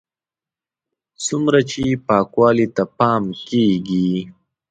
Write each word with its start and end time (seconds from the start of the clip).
څومره 1.25 1.59
چې 1.71 1.83
پاکوالي 2.07 2.67
ته 2.75 2.83
پام 2.97 3.23
کېږي. 3.49 4.11